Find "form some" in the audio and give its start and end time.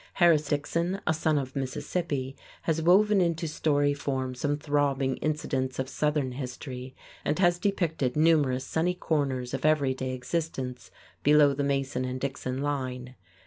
3.93-4.57